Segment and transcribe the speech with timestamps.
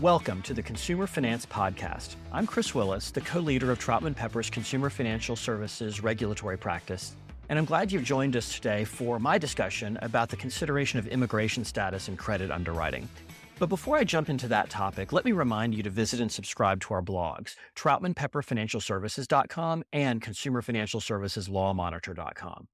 [0.00, 2.14] Welcome to the Consumer Finance Podcast.
[2.32, 7.14] I'm Chris Willis, the co leader of Troutman Pepper's Consumer Financial Services regulatory practice,
[7.50, 11.66] and I'm glad you've joined us today for my discussion about the consideration of immigration
[11.66, 13.10] status and credit underwriting.
[13.58, 16.80] But before I jump into that topic, let me remind you to visit and subscribe
[16.80, 22.68] to our blogs, TroutmanPepperFinancialServices.com and ConsumerFinancialServicesLawMonitor.com.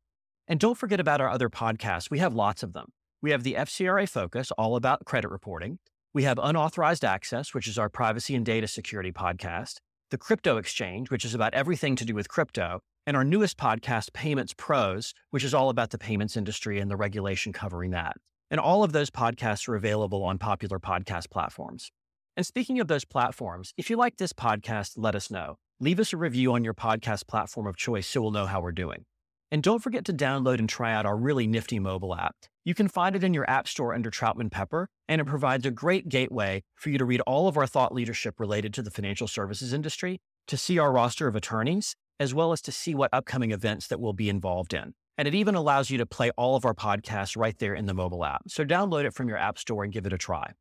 [0.46, 2.08] And don't forget about our other podcasts.
[2.08, 2.92] We have lots of them.
[3.20, 5.80] We have the FCRA Focus, all about credit reporting.
[6.16, 9.80] We have Unauthorized Access, which is our privacy and data security podcast,
[10.10, 14.14] The Crypto Exchange, which is about everything to do with crypto, and our newest podcast,
[14.14, 18.16] Payments Pros, which is all about the payments industry and the regulation covering that.
[18.50, 21.92] And all of those podcasts are available on popular podcast platforms.
[22.34, 25.58] And speaking of those platforms, if you like this podcast, let us know.
[25.80, 28.72] Leave us a review on your podcast platform of choice so we'll know how we're
[28.72, 29.04] doing.
[29.50, 32.34] And don't forget to download and try out our really nifty mobile app.
[32.64, 35.70] You can find it in your app store under Troutman Pepper, and it provides a
[35.70, 39.28] great gateway for you to read all of our thought leadership related to the financial
[39.28, 43.52] services industry, to see our roster of attorneys, as well as to see what upcoming
[43.52, 44.94] events that we'll be involved in.
[45.16, 47.94] And it even allows you to play all of our podcasts right there in the
[47.94, 48.42] mobile app.
[48.48, 50.52] So download it from your app store and give it a try.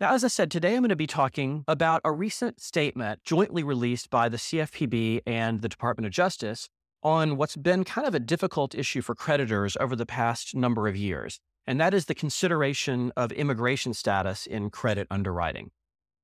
[0.00, 3.62] Now, as I said, today I'm going to be talking about a recent statement jointly
[3.62, 6.68] released by the CFPB and the Department of Justice
[7.04, 10.96] on what's been kind of a difficult issue for creditors over the past number of
[10.96, 15.70] years, and that is the consideration of immigration status in credit underwriting.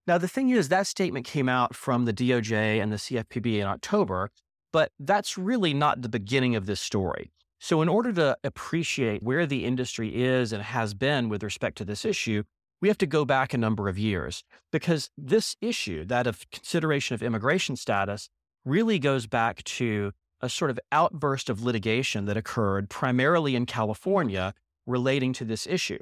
[0.06, 3.66] Now, the thing is, that statement came out from the DOJ and the CFPB in
[3.66, 4.30] October,
[4.72, 7.30] but that's really not the beginning of this story.
[7.60, 11.84] So, in order to appreciate where the industry is and has been with respect to
[11.84, 12.42] this issue,
[12.80, 14.42] we have to go back a number of years
[14.72, 18.30] because this issue, that of consideration of immigration status,
[18.64, 24.54] really goes back to a sort of outburst of litigation that occurred primarily in California
[24.86, 25.98] relating to this issue.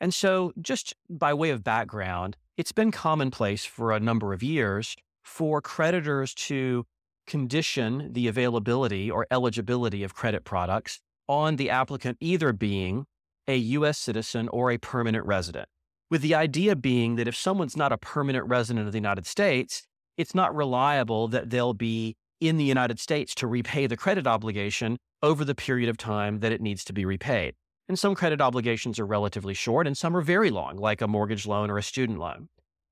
[0.00, 4.96] And so, just by way of background, it's been commonplace for a number of years
[5.22, 6.84] for creditors to
[7.26, 13.06] condition the availability or eligibility of credit products on the applicant either being
[13.48, 13.98] a U.S.
[13.98, 15.68] citizen or a permanent resident,
[16.10, 19.86] with the idea being that if someone's not a permanent resident of the United States,
[20.16, 24.96] it's not reliable that they'll be in the United States to repay the credit obligation
[25.22, 27.54] over the period of time that it needs to be repaid.
[27.88, 31.46] And some credit obligations are relatively short and some are very long, like a mortgage
[31.46, 32.48] loan or a student loan.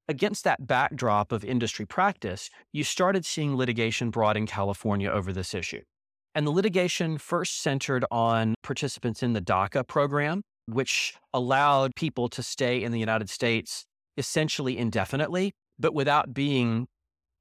[0.09, 5.55] Against that backdrop of industry practice, you started seeing litigation brought in California over this
[5.55, 5.81] issue.
[6.35, 12.43] And the litigation first centered on participants in the DACA program, which allowed people to
[12.43, 13.85] stay in the United States
[14.17, 16.87] essentially indefinitely, but without being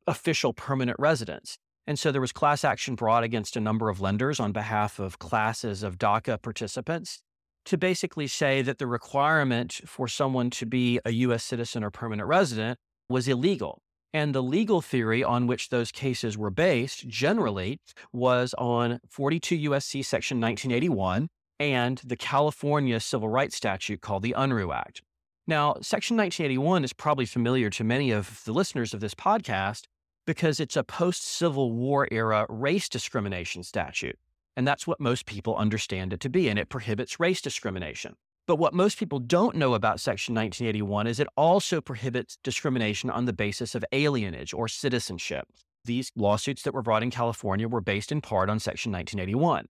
[0.08, 1.58] official permanent residents.
[1.86, 5.20] And so there was class action brought against a number of lenders on behalf of
[5.20, 7.22] classes of DACA participants
[7.66, 12.28] to basically say that the requirement for someone to be a US citizen or permanent
[12.28, 12.80] resident
[13.10, 13.82] was illegal.
[14.14, 17.80] And the legal theory on which those cases were based generally
[18.12, 21.30] was on 42 USC section 1981
[21.60, 25.02] and the California civil rights statute called the Unruh Act.
[25.48, 29.84] Now, section 1981 is probably familiar to many of the listeners of this podcast
[30.26, 34.18] because it's a post Civil War era race discrimination statute.
[34.56, 38.16] And that's what most people understand it to be, and it prohibits race discrimination.
[38.46, 43.26] But what most people don't know about Section 1981 is it also prohibits discrimination on
[43.26, 45.48] the basis of alienage or citizenship.
[45.86, 49.68] These lawsuits that were brought in California were based in part on Section 1981.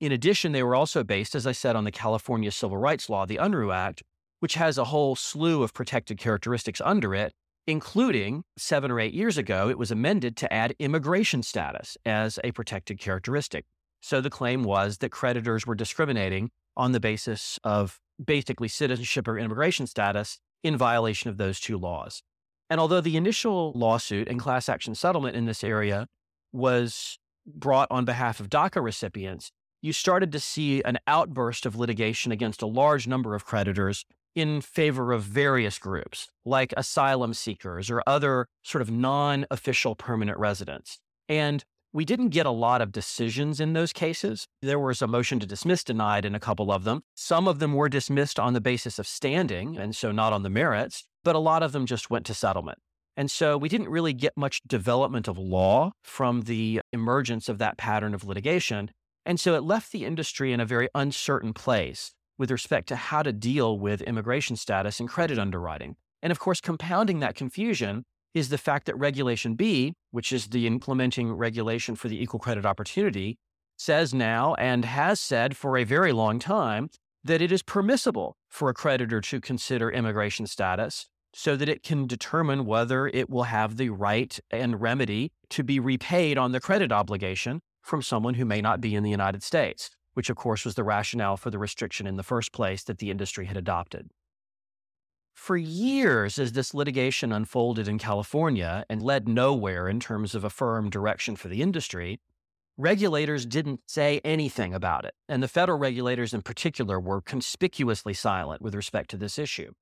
[0.00, 3.26] In addition, they were also based, as I said, on the California Civil Rights Law,
[3.26, 4.02] the Unruh Act,
[4.40, 7.32] which has a whole slew of protected characteristics under it,
[7.66, 12.52] including seven or eight years ago, it was amended to add immigration status as a
[12.52, 13.64] protected characteristic.
[14.00, 19.38] So the claim was that creditors were discriminating on the basis of basically citizenship or
[19.38, 22.22] immigration status in violation of those two laws.
[22.68, 26.06] And although the initial lawsuit and class action settlement in this area
[26.52, 29.52] was brought on behalf of DACA recipients,
[29.82, 34.60] you started to see an outburst of litigation against a large number of creditors in
[34.60, 40.98] favor of various groups like asylum seekers or other sort of non official permanent residents.
[41.28, 44.46] And we didn't get a lot of decisions in those cases.
[44.62, 47.02] There was a motion to dismiss denied in a couple of them.
[47.14, 50.50] Some of them were dismissed on the basis of standing, and so not on the
[50.50, 52.78] merits, but a lot of them just went to settlement.
[53.14, 57.76] And so we didn't really get much development of law from the emergence of that
[57.76, 58.90] pattern of litigation.
[59.26, 62.12] And so it left the industry in a very uncertain place
[62.42, 65.94] with respect to how to deal with immigration status and credit underwriting.
[66.20, 68.04] And of course, compounding that confusion
[68.34, 72.66] is the fact that Regulation B, which is the implementing regulation for the equal credit
[72.66, 73.38] opportunity,
[73.76, 76.90] says now and has said for a very long time
[77.22, 82.08] that it is permissible for a creditor to consider immigration status so that it can
[82.08, 86.90] determine whether it will have the right and remedy to be repaid on the credit
[86.90, 90.74] obligation from someone who may not be in the United States, which of course was
[90.74, 94.10] the rationale for the restriction in the first place that the industry had adopted.
[95.34, 100.50] For years, as this litigation unfolded in California and led nowhere in terms of a
[100.50, 102.20] firm direction for the industry,
[102.76, 105.14] regulators didn't say anything about it.
[105.28, 109.72] And the federal regulators in particular were conspicuously silent with respect to this issue.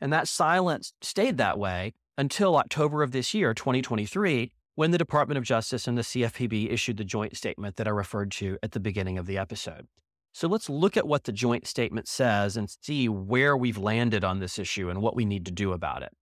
[0.00, 5.36] And that silence stayed that way until October of this year, 2023, when the Department
[5.36, 8.80] of Justice and the CFPB issued the joint statement that I referred to at the
[8.80, 9.86] beginning of the episode.
[10.32, 14.40] So let's look at what the joint statement says and see where we've landed on
[14.40, 16.12] this issue and what we need to do about it.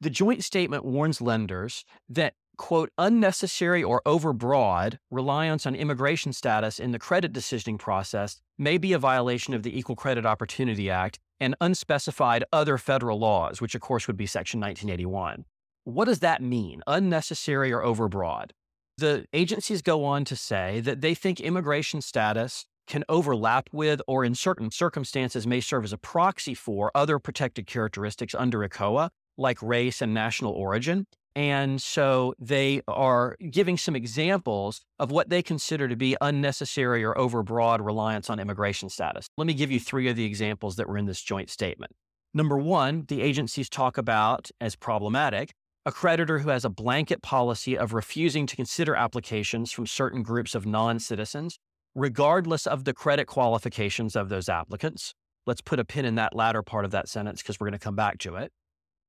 [0.00, 6.92] The joint statement warns lenders that, quote, unnecessary or overbroad reliance on immigration status in
[6.92, 11.54] the credit decisioning process may be a violation of the Equal Credit Opportunity Act and
[11.60, 15.44] unspecified other federal laws, which of course would be Section 1981.
[15.86, 18.50] What does that mean, unnecessary or overbroad?
[18.98, 24.24] The agencies go on to say that they think immigration status can overlap with or
[24.24, 29.62] in certain circumstances may serve as a proxy for other protected characteristics under ECOA, like
[29.62, 31.06] race and national origin.
[31.36, 37.14] And so they are giving some examples of what they consider to be unnecessary or
[37.14, 39.28] overbroad reliance on immigration status.
[39.36, 41.92] Let me give you three of the examples that were in this joint statement.
[42.34, 45.52] Number one, the agencies talk about as problematic
[45.86, 50.56] a creditor who has a blanket policy of refusing to consider applications from certain groups
[50.56, 51.60] of non citizens,
[51.94, 55.14] regardless of the credit qualifications of those applicants.
[55.46, 57.84] Let's put a pin in that latter part of that sentence because we're going to
[57.84, 58.50] come back to it.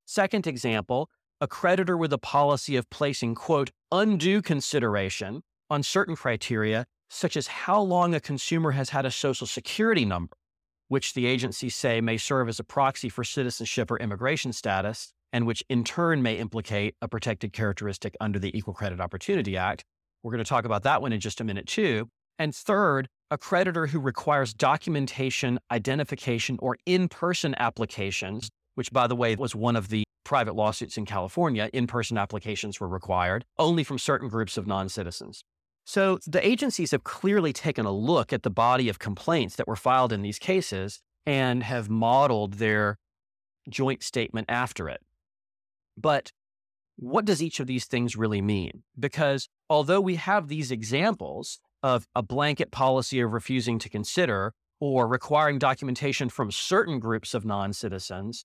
[0.06, 1.10] Second example,
[1.40, 7.48] a creditor with a policy of placing, quote, undue consideration on certain criteria, such as
[7.48, 10.36] how long a consumer has had a social security number,
[10.86, 15.46] which the agencies say may serve as a proxy for citizenship or immigration status, and
[15.46, 19.84] which in turn may implicate a protected characteristic under the Equal Credit Opportunity Act.
[20.22, 22.08] We're going to talk about that one in just a minute, too.
[22.38, 29.16] And third, a creditor who requires documentation, identification, or in person applications, which, by the
[29.16, 33.82] way, was one of the private lawsuits in California, in person applications were required only
[33.82, 35.42] from certain groups of non citizens.
[35.86, 39.74] So the agencies have clearly taken a look at the body of complaints that were
[39.74, 42.98] filed in these cases and have modeled their
[43.70, 45.00] joint statement after it.
[46.00, 46.32] But
[46.96, 48.82] what does each of these things really mean?
[48.98, 55.06] Because although we have these examples of a blanket policy of refusing to consider or
[55.06, 58.44] requiring documentation from certain groups of non citizens,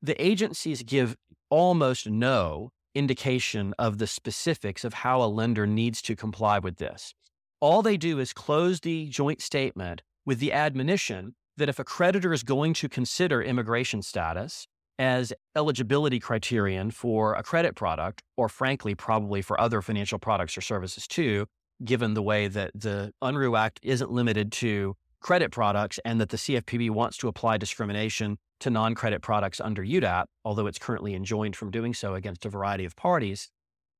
[0.00, 1.16] the agencies give
[1.48, 7.14] almost no indication of the specifics of how a lender needs to comply with this.
[7.60, 12.32] All they do is close the joint statement with the admonition that if a creditor
[12.32, 14.66] is going to consider immigration status
[15.02, 20.60] as eligibility criterion for a credit product, or frankly, probably for other financial products or
[20.60, 21.44] services too,
[21.84, 26.36] given the way that the Unruh Act isn't limited to credit products and that the
[26.36, 31.56] CFPB wants to apply discrimination to non credit products under UDAP, although it's currently enjoined
[31.56, 33.50] from doing so against a variety of parties,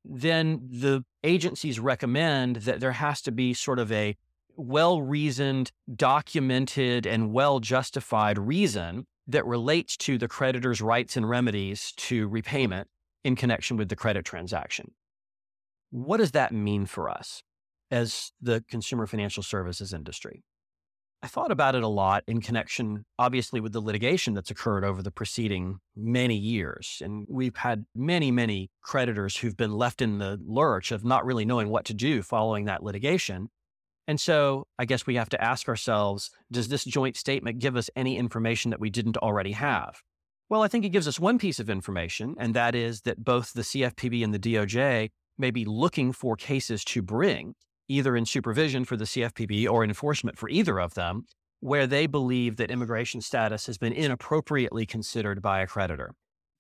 [0.05, 4.15] then the agencies recommend that there has to be sort of a
[4.55, 11.93] well reasoned, documented, and well justified reason that relates to the creditor's rights and remedies
[11.96, 12.89] to repayment
[13.24, 14.93] in connection with the credit transaction.
[15.91, 17.43] What does that mean for us
[17.91, 20.43] as the consumer financial services industry?
[21.24, 25.03] I thought about it a lot in connection, obviously, with the litigation that's occurred over
[25.03, 27.01] the preceding many years.
[27.01, 31.44] And we've had many, many creditors who've been left in the lurch of not really
[31.44, 33.51] knowing what to do following that litigation.
[34.09, 37.91] And so I guess we have to ask ourselves does this joint statement give us
[37.97, 40.03] any information that we didn't already have?
[40.49, 43.53] Well, I think it gives us one piece of information, and that is that both
[43.53, 47.55] the CFPB and the DOJ may be looking for cases to bring
[47.89, 51.25] either in supervision for the CFPB or enforcement for either of them,
[51.61, 56.13] where they believe that immigration status has been inappropriately considered by a creditor.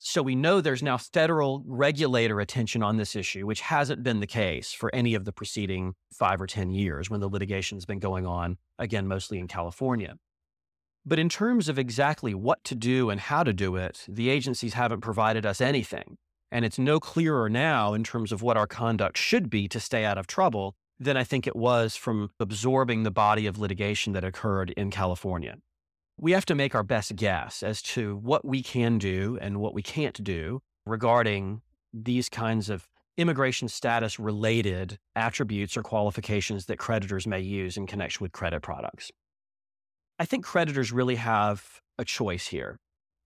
[0.04, 4.26] So we know there's now federal regulator attention on this issue, which hasn't been the
[4.26, 8.26] case for any of the preceding five or 10 years when the litigation's been going
[8.26, 10.16] on, again, mostly in California.
[11.06, 14.74] But in terms of exactly what to do and how to do it, the agencies
[14.74, 16.18] haven't provided us anything.
[16.50, 20.04] And it's no clearer now in terms of what our conduct should be to stay
[20.04, 24.24] out of trouble than I think it was from absorbing the body of litigation that
[24.24, 25.58] occurred in California.
[26.22, 29.74] We have to make our best guess as to what we can do and what
[29.74, 31.62] we can't do regarding
[31.92, 32.88] these kinds of
[33.18, 39.10] immigration status related attributes or qualifications that creditors may use in connection with credit products.
[40.16, 42.78] I think creditors really have a choice here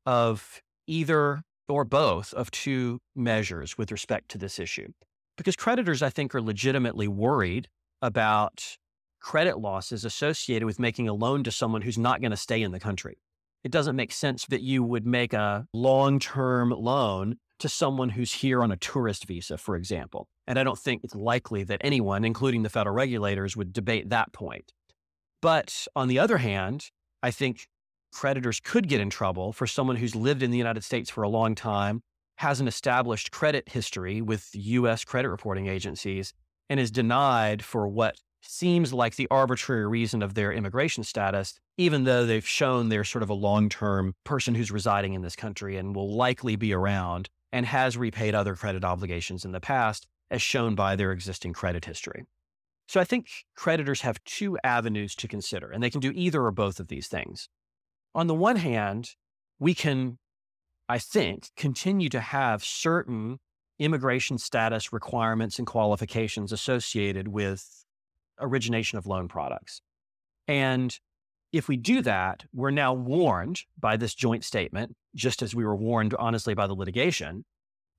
[0.07, 4.89] of either or both of two measures with respect to this issue.
[5.37, 7.69] Because creditors, I think, are legitimately worried
[8.01, 8.79] about
[9.27, 12.71] credit losses associated with making a loan to someone who's not going to stay in
[12.71, 13.19] the country.
[13.65, 18.33] It doesn't make sense that you would make a long term loan to someone who's
[18.33, 20.29] here on a tourist visa, for example.
[20.47, 24.33] And I don't think it's likely that anyone, including the federal regulators, would debate that
[24.33, 24.73] point.
[25.43, 26.91] But on the other hand,
[27.21, 27.67] I think
[28.13, 31.29] creditors could get in trouble for someone who's lived in the United States for a
[31.29, 32.01] long time,
[32.37, 36.33] has an established credit history with US credit reporting agencies,
[36.71, 38.17] and is denied for what
[38.49, 43.23] seems like the arbitrary reason of their immigration status, even though they've shown they're sort
[43.23, 47.29] of a long term person who's residing in this country and will likely be around
[47.53, 51.85] and has repaid other credit obligations in the past, as shown by their existing credit
[51.85, 52.25] history.
[52.89, 56.53] So I think creditors have two avenues to consider, and they can do either or
[56.53, 57.49] both of these things.
[58.15, 59.11] On the one hand,
[59.59, 60.19] we can,
[60.89, 63.39] I think, continue to have certain
[63.79, 67.85] immigration status requirements and qualifications associated with
[68.41, 69.81] origination of loan products.
[70.49, 70.97] And
[71.53, 75.77] if we do that, we're now warned by this joint statement, just as we were
[75.77, 77.45] warned, honestly, by the litigation,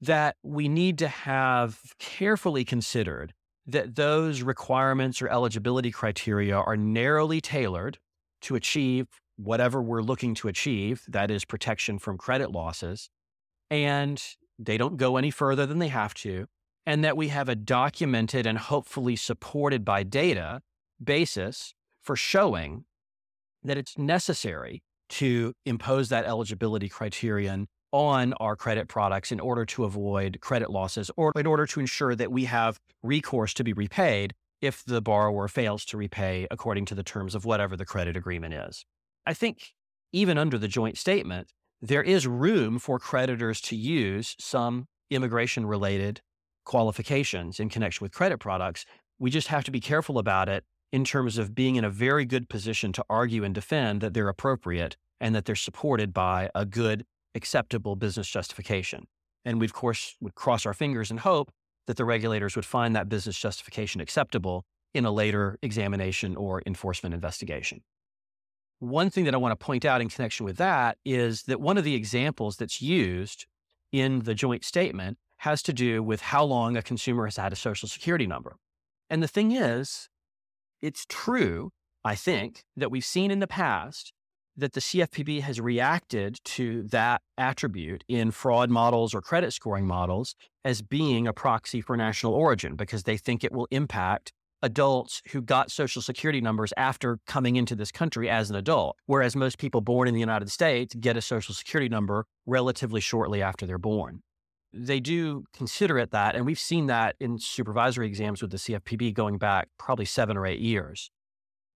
[0.02, 3.34] that we need to have carefully considered
[3.66, 7.98] that those requirements or eligibility criteria are narrowly tailored
[8.42, 13.10] to achieve whatever we're looking to achieve, that is protection from credit losses,
[13.70, 14.24] and
[14.58, 16.48] they don't go any further than they have to,
[16.88, 20.62] and that we have a documented and hopefully supported by data
[21.04, 22.86] basis for showing
[23.62, 29.84] that it's necessary to impose that eligibility criterion on our credit products in order to
[29.84, 34.34] avoid credit losses or in order to ensure that we have recourse to be repaid
[34.62, 38.54] if the borrower fails to repay according to the terms of whatever the credit agreement
[38.54, 38.86] is.
[39.26, 39.74] I think
[40.14, 41.50] even under the joint statement,
[41.82, 46.22] there is room for creditors to use some immigration related
[46.68, 48.86] qualifications in connection with credit products.
[49.18, 52.26] We just have to be careful about it in terms of being in a very
[52.26, 56.66] good position to argue and defend that they're appropriate and that they're supported by a
[56.66, 59.08] good acceptable business justification.
[59.46, 61.52] And we, of course, would cross our fingers and hope
[61.88, 67.16] that the regulators would find that business justification acceptable in a later examination or enforcement
[67.16, 67.82] investigation.
[68.80, 71.78] One thing that I want to point out in connection with that is that one
[71.78, 73.46] of the examples that's used
[73.94, 77.56] in the joint statement has to do with how long a consumer has had a
[77.56, 78.58] social security number.
[79.10, 80.10] And the thing is,
[80.82, 81.72] it's true,
[82.04, 84.12] I think, that we've seen in the past
[84.58, 90.36] that the CFPB has reacted to that attribute in fraud models or credit scoring models
[90.66, 95.42] as being a proxy for national origin because they think it will impact adults who
[95.42, 99.80] got social security numbers after coming into this country as an adult, whereas most people
[99.80, 104.22] born in the United States get a social security number relatively shortly after they're born.
[104.80, 109.14] They do consider it that, and we've seen that in supervisory exams with the CFPB
[109.14, 111.10] going back probably seven or eight years.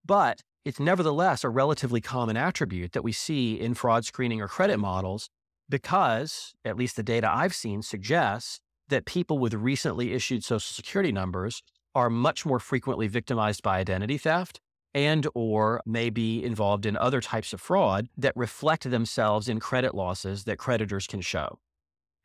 [0.06, 4.78] But it's nevertheless a relatively common attribute that we see in fraud screening or credit
[4.78, 5.30] models
[5.68, 11.12] because, at least the data I've seen suggests that people with recently issued social security
[11.12, 11.64] numbers
[11.96, 14.60] are much more frequently victimized by identity theft
[14.94, 19.96] and or may be involved in other types of fraud that reflect themselves in credit
[19.96, 21.58] losses that creditors can show.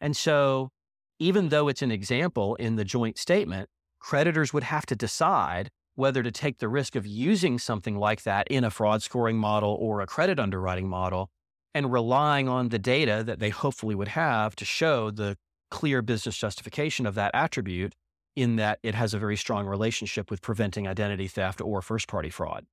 [0.01, 0.71] And so,
[1.19, 6.23] even though it's an example in the joint statement, creditors would have to decide whether
[6.23, 10.01] to take the risk of using something like that in a fraud scoring model or
[10.01, 11.31] a credit underwriting model
[11.75, 15.37] and relying on the data that they hopefully would have to show the
[15.71, 17.95] clear business justification of that attribute
[18.37, 22.31] in that it has a very strong relationship with preventing identity theft or first party
[22.31, 22.67] fraud.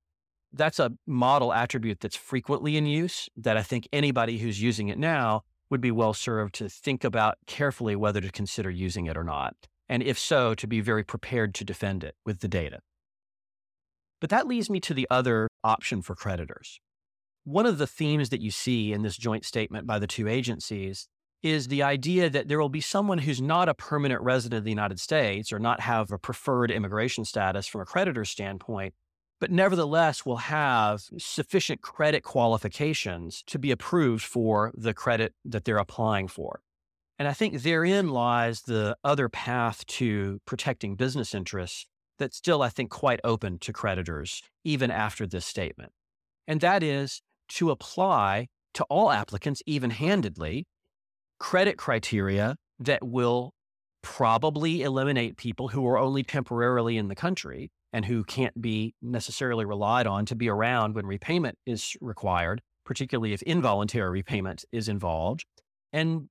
[0.52, 4.98] That's a model attribute that's frequently in use that I think anybody who's using it
[4.98, 5.42] now
[5.74, 9.56] would be well served to think about carefully whether to consider using it or not.
[9.88, 12.78] And if so, to be very prepared to defend it with the data.
[14.20, 16.78] But that leads me to the other option for creditors.
[17.42, 21.08] One of the themes that you see in this joint statement by the two agencies
[21.42, 24.70] is the idea that there will be someone who's not a permanent resident of the
[24.70, 28.94] United States or not have a preferred immigration status from a creditor standpoint,
[29.40, 35.78] but nevertheless will have sufficient credit qualifications to be approved for the credit that they're
[35.78, 36.60] applying for.
[37.18, 41.86] And I think therein lies the other path to protecting business interests
[42.18, 45.92] that's still, I think, quite open to creditors, even after this statement.
[46.46, 50.66] And that is to apply to all applicants, even handedly,
[51.38, 53.52] credit criteria that will
[54.02, 59.64] probably eliminate people who are only temporarily in the country and who can't be necessarily
[59.64, 65.46] relied on to be around when repayment is required, particularly if involuntary repayment is involved,
[65.92, 66.28] and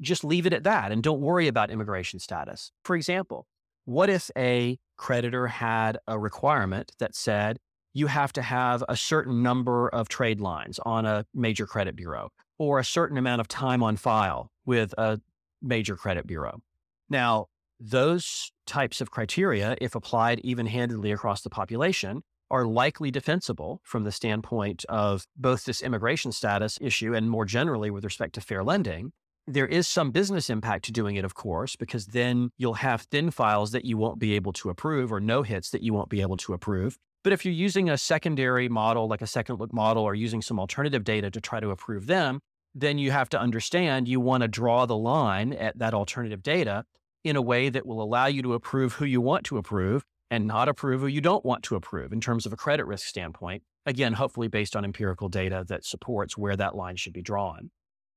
[0.00, 2.72] just leave it at that and don't worry about immigration status.
[2.82, 3.46] For example,
[3.84, 7.58] what if a creditor had a requirement that said
[7.92, 12.30] you have to have a certain number of trade lines on a major credit bureau
[12.58, 15.20] or a certain amount of time on file with a
[15.62, 16.60] major credit bureau?
[17.08, 17.46] Now,
[17.80, 24.04] those types of criteria, if applied even handedly across the population, are likely defensible from
[24.04, 28.62] the standpoint of both this immigration status issue and more generally with respect to fair
[28.62, 29.12] lending.
[29.46, 33.30] There is some business impact to doing it, of course, because then you'll have thin
[33.30, 36.22] files that you won't be able to approve or no hits that you won't be
[36.22, 36.96] able to approve.
[37.22, 40.60] But if you're using a secondary model, like a second look model, or using some
[40.60, 42.40] alternative data to try to approve them,
[42.74, 46.84] then you have to understand you want to draw the line at that alternative data
[47.24, 50.46] in a way that will allow you to approve who you want to approve and
[50.46, 53.62] not approve who you don't want to approve in terms of a credit risk standpoint.
[53.86, 57.70] Again, hopefully based on empirical data that supports where that line should be drawn.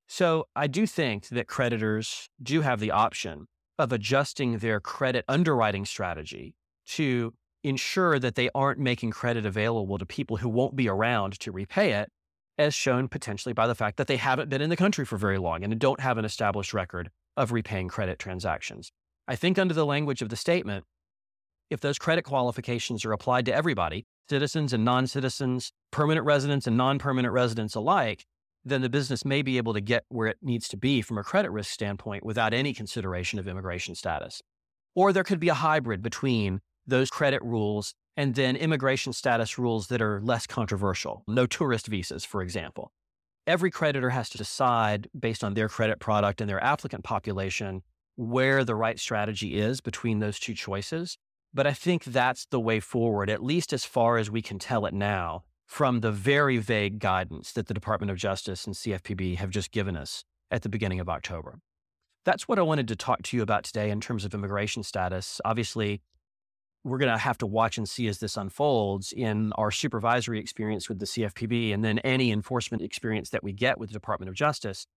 [0.08, 3.48] So I do think that creditors do have the option
[3.78, 6.56] of adjusting their credit underwriting strategy
[6.88, 7.34] to
[7.64, 11.94] ensure that they aren't making credit available to people who won't be around to repay
[11.94, 12.10] it,
[12.58, 15.38] as shown potentially by the fact that they haven't been in the country for very
[15.38, 18.92] long and don't have an established record of repaying credit transactions.
[19.28, 20.84] I think, under the language of the statement,
[21.70, 26.76] if those credit qualifications are applied to everybody, citizens and non citizens, permanent residents and
[26.76, 28.26] non permanent residents alike,
[28.66, 31.24] then the business may be able to get where it needs to be from a
[31.24, 34.42] credit risk standpoint without any consideration of immigration status.
[34.96, 39.88] Or there could be a hybrid between those credit rules and then immigration status rules
[39.88, 41.24] that are less controversial.
[41.28, 42.92] No tourist visas, for example.
[43.48, 47.82] Every creditor has to decide based on their credit product and their applicant population
[48.18, 51.18] where the right strategy is between those two choices.
[51.54, 54.86] But I think that's the way forward, at least as far as we can tell
[54.86, 59.50] it now from the very vague guidance that the Department of Justice and CFPB have
[59.50, 61.60] just given us at the beginning of October.
[62.26, 65.40] That's what I wanted to talk to you about today in terms of immigration status.
[65.46, 66.02] Obviously,
[66.88, 70.88] we're going to have to watch and see as this unfolds in our supervisory experience
[70.88, 74.36] with the CFPB and then any enforcement experience that we get with the Department of
[74.36, 74.88] Justice.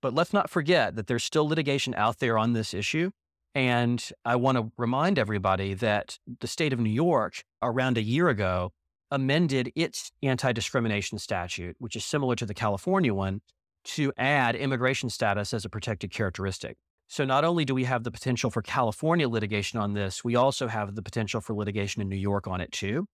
[0.00, 3.10] But let's not forget that there's still litigation out there on this issue.
[3.54, 8.28] And I want to remind everybody that the state of New York, around a year
[8.28, 8.70] ago,
[9.10, 13.40] amended its anti discrimination statute, which is similar to the California one,
[13.82, 16.76] to add immigration status as a protected characteristic.
[17.10, 20.68] So not only do we have the potential for California litigation on this, we also
[20.68, 23.08] have the potential for litigation in New York on it too.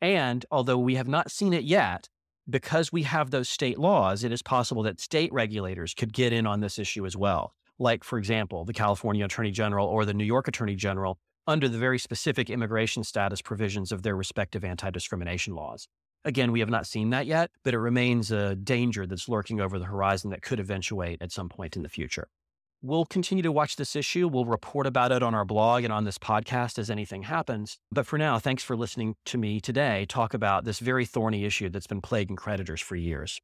[0.00, 2.08] And although we have not seen it yet,
[2.48, 6.46] because we have those state laws, it is possible that state regulators could get in
[6.46, 7.52] on this issue as well.
[7.76, 11.76] Like, for example, the California Attorney General or the New York Attorney General under the
[11.76, 15.88] very specific immigration status provisions of their respective anti discrimination laws.
[16.24, 19.80] Again, we have not seen that yet, but it remains a danger that's lurking over
[19.80, 22.28] the horizon that could eventuate at some point in the future.
[22.82, 24.26] We'll continue to watch this issue.
[24.26, 27.76] We'll report about it on our blog and on this podcast as anything happens.
[27.92, 31.68] But for now, thanks for listening to me today talk about this very thorny issue
[31.68, 33.38] that's been plaguing creditors for years.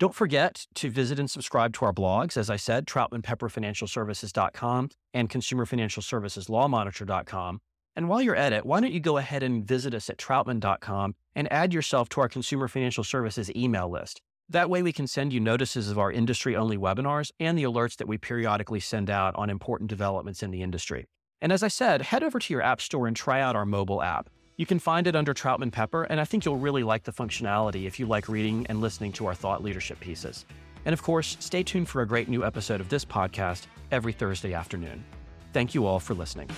[0.00, 2.36] Don't forget to visit and subscribe to our blogs.
[2.36, 7.60] As I said, TroutmanPepperFinancialServices.com and ConsumerFinancialServicesLawMonitor.com.
[7.94, 11.14] And while you're at it, why don't you go ahead and visit us at Troutman.com
[11.36, 14.20] and add yourself to our Consumer Financial Services email list.
[14.50, 17.96] That way, we can send you notices of our industry only webinars and the alerts
[17.96, 21.06] that we periodically send out on important developments in the industry.
[21.40, 24.02] And as I said, head over to your App Store and try out our mobile
[24.02, 24.28] app.
[24.56, 27.86] You can find it under Troutman Pepper, and I think you'll really like the functionality
[27.86, 30.44] if you like reading and listening to our thought leadership pieces.
[30.84, 34.52] And of course, stay tuned for a great new episode of this podcast every Thursday
[34.52, 35.04] afternoon.
[35.52, 36.50] Thank you all for listening.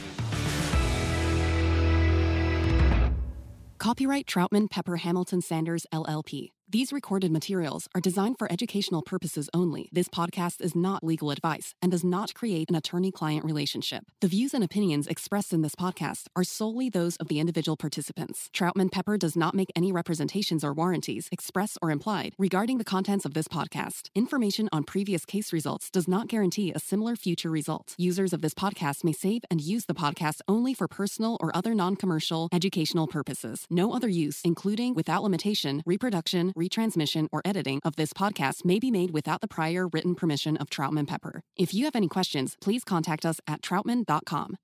[3.78, 6.55] Copyright Troutman Pepper Hamilton Sanders LLP.
[6.68, 9.88] These recorded materials are designed for educational purposes only.
[9.92, 14.06] This podcast is not legal advice and does not create an attorney client relationship.
[14.20, 18.50] The views and opinions expressed in this podcast are solely those of the individual participants.
[18.52, 23.24] Troutman Pepper does not make any representations or warranties, express or implied, regarding the contents
[23.24, 24.10] of this podcast.
[24.16, 27.94] Information on previous case results does not guarantee a similar future result.
[27.96, 31.76] Users of this podcast may save and use the podcast only for personal or other
[31.76, 33.68] non commercial educational purposes.
[33.70, 38.90] No other use, including without limitation, reproduction, retransmission, or editing of this podcast may be
[38.90, 41.42] made without the prior written permission of Troutman Pepper.
[41.56, 44.56] If you have any questions, please contact us at troutman.com.